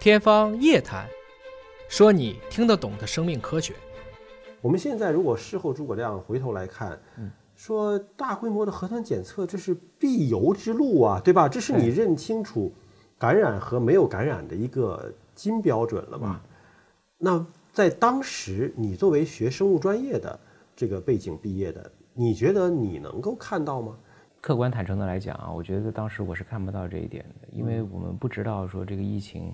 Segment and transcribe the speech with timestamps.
[0.00, 1.06] 天方夜谭，
[1.86, 3.74] 说你听得懂的生命科学。
[4.62, 11.46] 我们现在如果事后诸葛亮回头来看，嗯说大规模的核酸检测这是必由之路啊，对吧？
[11.46, 12.72] 这是你认清楚
[13.18, 16.40] 感染和没有感染的一个金标准了吧？
[17.18, 20.40] 那在当时，你作为学生物专业的
[20.74, 23.94] 这个背景毕业的，你觉得你能够看到吗？
[24.40, 29.52] 客观坦诚的来讲啊，我觉得当时我是看不到这一点的，因为我们不知道说这个疫情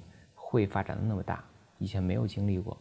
[0.56, 1.44] 会发展的那么大，
[1.78, 2.74] 以前没有经历过。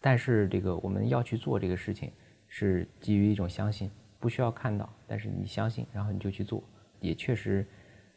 [0.00, 2.10] 但是这个我们要去做这个事情，
[2.48, 3.88] 是基于一种相信，
[4.18, 6.60] 不需要看到，但是你相信，然后你就去做，
[6.98, 7.64] 也确实，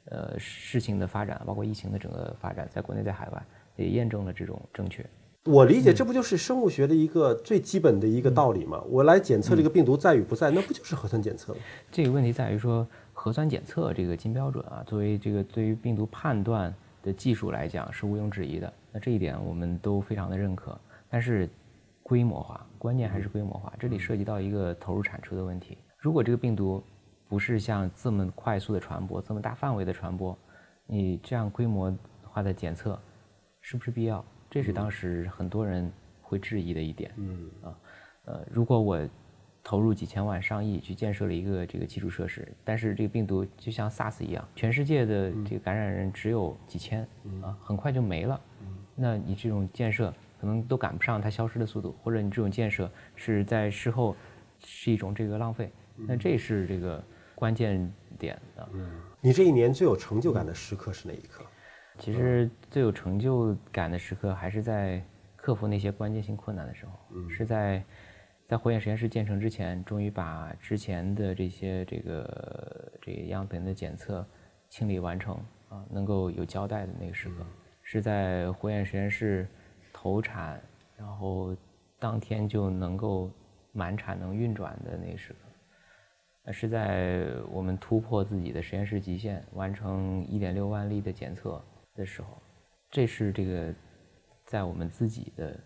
[0.06, 3.46] 呃，事情的发展，包括疫情的整个发展，在国内在海外
[3.76, 5.06] 也验证了这种正确。
[5.46, 8.82] 我理解，这不就是生物学的一个最基本的一个道理吗？
[8.88, 11.60] 我来检测这个病毒在与不在，那不就是核酸检测吗？
[11.92, 18.74] 这个问题在于说，核酸检测这个金标准啊，作为这个对于病毒判断的技术来讲是毋庸置疑的。
[18.92, 20.76] 那这一点我们都非常的认可。
[21.08, 21.48] 但是
[22.02, 23.72] 规模化，关键还是规模化。
[23.78, 25.78] 这里涉及到一个投入产出的问题。
[26.00, 26.84] 如果这个病毒
[27.30, 30.38] 不是像这么快速的传播，这么大范围的传播，
[30.88, 33.00] 你这样规模化的检测
[33.62, 34.26] 是不是必要？
[34.50, 37.12] 这是当时很多人会质疑的一点。
[37.18, 37.78] 嗯啊，
[38.26, 39.10] 呃，如果我
[39.64, 47.08] 投入几千万、上亿去建设了一个这个基础设施，但是这个病毒就像 SARS 一样，全世界的这个感染人只有几千
[47.42, 48.40] 啊，很快就没了。
[48.96, 54.16] 那你这种建设可能都赶不上它消失的速度，或者你这种建设是在事后
[54.66, 57.04] 是一种这个浪费，那这是这个
[57.34, 58.68] 关键点啊。
[59.22, 61.46] 你这一年最有成就感的时刻是哪一刻？
[62.00, 65.02] 其实最有成就感的时刻还是在
[65.36, 67.84] 克服那些关键性困难的时候，是在
[68.48, 74.26] 在火眼实验室建成之前，终于把之前的这些这个这个样本的检测
[74.70, 75.36] 清理完成
[75.70, 77.46] 啊，能够有交代的那个时刻，
[77.82, 79.48] 是在火眼实验室
[79.92, 80.62] 投产，
[80.98, 81.56] 然后
[82.00, 83.32] 当天就能够
[83.72, 85.40] 满产能运转的那个时刻。
[86.46, 91.64] 呃是在我们突破自己的实验室极限，完成一点六万例的检测
[91.96, 92.38] 的时候，
[92.92, 93.74] 这是这个
[94.44, 95.58] 在我们自己的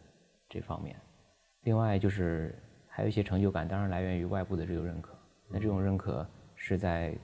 [0.48, 0.96] 这方面。
[1.64, 2.54] 另外就是
[2.98, 5.16] 还有一些成就感，当然来源于外部的这个认可。
[5.48, 7.16] 那这种认可是在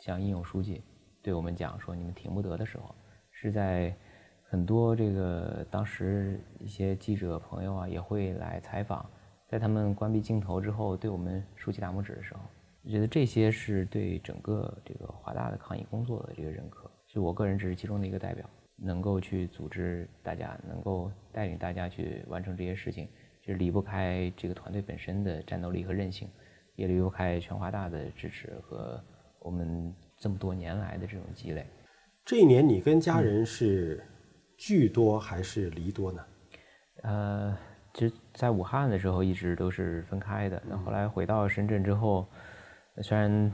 [0.00, 0.82] 像应勇书记
[1.22, 2.92] 对我们讲说你们停不得的时候，
[3.30, 3.94] 是在
[4.42, 9.08] 很多这个当时一些记者朋友啊也会来采访，
[9.48, 12.40] 在他们关闭镜头之后对我们竖起大拇指的时候，
[12.82, 16.90] 我觉得这些是对整个这个华大的抗疫工作的这个认可。
[17.06, 18.44] 就我个人只是其中的一个代表，
[18.74, 23.08] 能够去组织大家，能够带领大家去完成这些事情，
[23.42, 26.28] 就是离不开这个团队本身的战斗力和韧性，
[26.76, 29.02] 也离不开全华大的支持和
[29.40, 31.66] 我们这么多年来的这种积累。
[32.24, 34.02] 这一年你跟家人是
[34.56, 36.24] 聚多还是离多呢？
[37.02, 37.58] 呃，
[37.92, 42.28] 其实在武汉的时候一直都是分开的，那后来回到深圳之后，
[43.02, 43.50] 虽然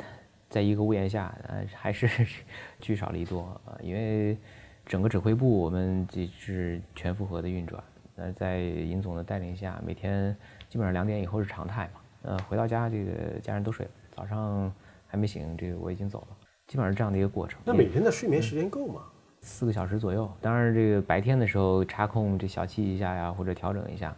[0.51, 2.07] 在一个屋檐下，呃，还是
[2.79, 4.37] 聚少离多啊、因为
[4.85, 7.83] 整个指挥部我们这是全负荷的运转，
[8.21, 10.37] 那在尹总的带领下，每天
[10.69, 14.73] 基本上两点以后是常态嘛，呃，回到家这个家人都睡了，早上
[15.07, 16.37] 还没醒，这个我已经走了，
[16.67, 17.61] 基本上这样的一个过程。
[17.65, 19.03] 那每天的睡眠时间够吗？
[19.41, 20.29] 四个小时左右。
[20.41, 24.11] 当然，这个白天的时候插空这小憩一下呀，或者调整一下，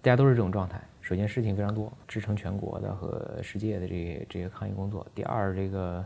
[0.00, 0.80] 大家都是这种状态。
[1.00, 5.04] 首先事情非常多，支撑全国的和世界的这个这些抗疫工作。
[5.12, 6.04] 第二，这个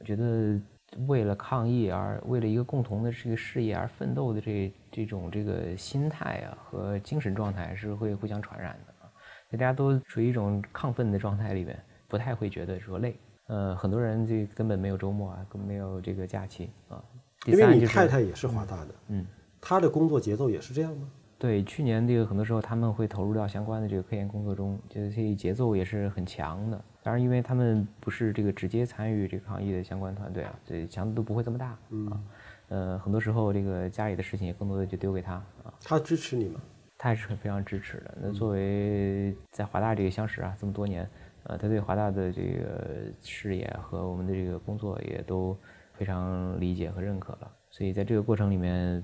[0.00, 0.58] 我觉得
[1.06, 9.10] 为了抗疫而为了一个共同的这个事业而奋斗的这这种这个心态啊和精神状态是会互相传染的啊。
[9.50, 11.78] 大家都处于一种亢奋的状态里边，
[12.08, 13.16] 不太会觉得说累。
[13.46, 17.02] 呃，很多人这根本没有周末啊，根本没有这个假期啊。
[17.44, 19.24] 第因为你三就是太太也是华大的，嗯，
[19.60, 21.08] 她的工作节奏也是这样吗？
[21.38, 26.84] 对，去年这个很多时候他们会投入到相关的这个科研工作中，就是这节奏也是很强的。
[27.08, 31.68] 当然，因为他们不是这个直接参与这个抗疫的相关团队啊，所以强度都不会这么大
[32.10, 32.20] 啊。
[32.68, 36.60] 呃，很多时候这个家里的事情也更多的就丢给他啊，他支持你吗？
[36.98, 38.18] 他也是非常支持的。
[38.20, 41.08] 那作为在华大这个相识啊这么多年，
[41.44, 45.56] 呃，他对华大的这个事业和我们的这个工作也都
[45.94, 47.50] 非常理解和认可了。
[47.70, 49.02] 所以在这个过程里面，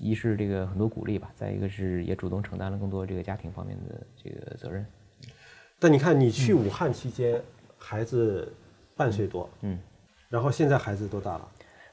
[0.00, 4.84] 一是这个很多鼓励吧，再一个是也主动承担了更多这个家庭方面的这个责任。
[5.78, 7.40] 但你看，你去武汉期间，
[7.78, 8.52] 孩子
[8.96, 9.78] 半岁多，嗯，
[10.28, 11.48] 然后现在孩子多大了？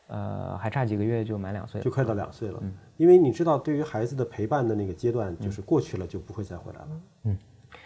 [0.07, 2.59] 呃，还差几个月就满两岁了，就快到两岁了。
[2.61, 6.87] 嗯因为你知道，对于孩子的陪伴的那个阶段，就是过去了就不会再回来了。
[7.23, 7.37] 嗯，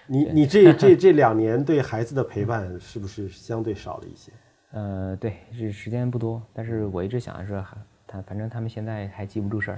[0.08, 4.34] 你你这 这这两年对孩子的陪伴是不是相对少了一些？
[4.72, 9.78] 呃，对，是时间不多，但是我一直想的是，他他反正他们现在还记不住事儿。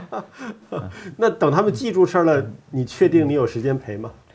[1.16, 4.12] 那等他们记住事儿了，你确定你有时间陪吗？
[4.12, 4.27] 嗯，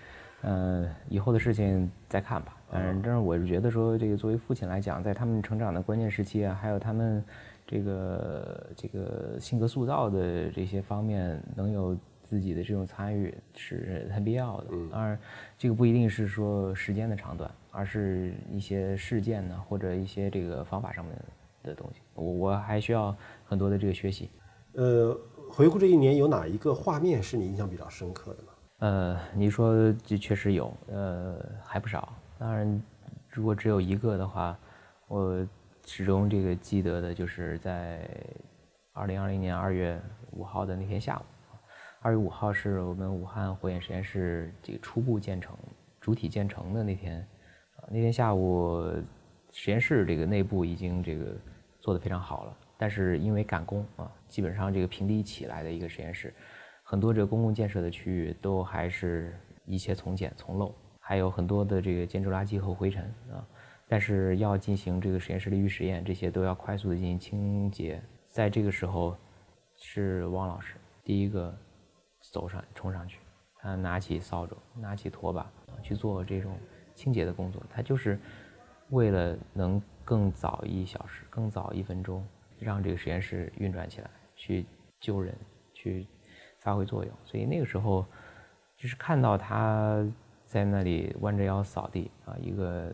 [1.10, 2.58] 以后的事情再看吧。
[2.70, 7.24] 反正我是觉得说，这个作为父亲来讲，在他们成长的关键时期啊，还有他们
[7.68, 14.68] 这个这个性格塑造的这些方面，能有自己的这种参与是很必要的。
[14.92, 15.20] 当然，
[15.56, 21.16] 这个不一定是说时间的长短，而是一些事件呢，或者一些这个方法上面
[21.62, 22.02] 的东西。
[22.16, 24.32] 我我还需要很多的这个学习。
[24.74, 25.16] 呃，
[25.52, 28.53] 回顾这一年，有哪一个画面是你印象比较深刻的吗？
[28.80, 32.12] 呃，你说这确实有，呃，还不少。
[32.38, 32.84] 当然，
[33.30, 34.58] 如果只有一个的话，
[35.08, 35.48] 我
[35.86, 38.10] 始终这个记得的就是在
[38.92, 41.24] 二零二零年二月五号的那天下午。
[42.02, 45.58] 二月五号是我们武汉火眼实验室这个初步建成、
[46.02, 47.20] 主体建成的那天。
[47.78, 48.84] 啊，那天下午
[49.54, 51.34] 实验室这个内部已经这个
[51.80, 56.34] 做得非常好了，但是因为赶工啊，基本上这个平地起来的一个实验室。
[56.84, 63.48] 很多这个公共建设的区域都还是一切从简从陋，还有很多的这个建筑垃圾和灰尘啊。
[63.88, 68.02] 但是要进行这个实验室的预实验，这些都要快速的进行清洁。
[68.28, 69.16] 在这个时候，
[69.78, 71.56] 是汪老师第一个
[72.32, 73.20] 走上冲上去，
[73.58, 75.52] 他拿起扫帚，拿起拖把
[75.82, 76.58] 去做这种
[76.96, 77.62] 清洁的工作。
[77.70, 78.20] 他就是
[78.90, 82.26] 为了能更早一小时、更早一分钟
[82.60, 84.66] 让这个实验室运转起来，去
[85.00, 85.36] 救人，
[85.74, 86.08] 去。
[86.64, 88.06] 发挥作用，所以那个时候，
[88.78, 90.04] 就是看到他
[90.46, 92.92] 在那里弯着腰扫地啊，一个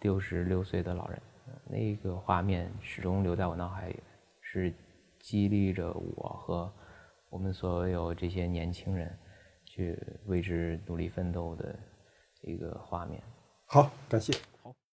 [0.00, 1.20] 六十六岁的老人，
[1.68, 4.00] 那个画面始终留在我脑海里，
[4.40, 4.72] 是
[5.18, 6.72] 激励着我和
[7.28, 9.12] 我们所有这些年轻人
[9.64, 11.74] 去为之努力奋斗的
[12.42, 13.20] 一个画面。
[13.66, 14.32] 好，感谢。